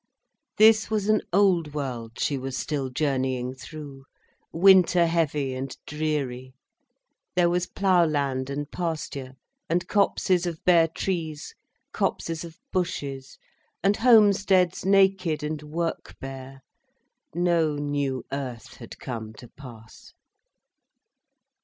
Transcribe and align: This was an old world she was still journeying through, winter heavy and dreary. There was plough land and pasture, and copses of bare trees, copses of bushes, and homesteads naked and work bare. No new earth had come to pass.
This 0.57 0.89
was 0.89 1.09
an 1.09 1.21
old 1.31 1.75
world 1.75 2.13
she 2.17 2.35
was 2.35 2.57
still 2.57 2.89
journeying 2.89 3.53
through, 3.53 4.05
winter 4.51 5.05
heavy 5.05 5.53
and 5.53 5.77
dreary. 5.85 6.55
There 7.35 7.51
was 7.51 7.67
plough 7.67 8.05
land 8.07 8.49
and 8.49 8.71
pasture, 8.71 9.33
and 9.69 9.87
copses 9.87 10.47
of 10.47 10.57
bare 10.65 10.87
trees, 10.87 11.53
copses 11.91 12.43
of 12.43 12.57
bushes, 12.71 13.37
and 13.83 13.95
homesteads 13.97 14.83
naked 14.85 15.43
and 15.43 15.61
work 15.61 16.15
bare. 16.19 16.63
No 17.35 17.75
new 17.75 18.23
earth 18.31 18.77
had 18.77 18.97
come 18.97 19.33
to 19.33 19.49
pass. 19.49 20.13